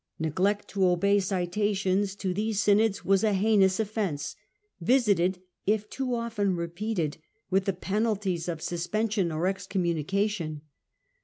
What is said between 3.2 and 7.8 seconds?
a heinous offence, visited, if too often repeated, with the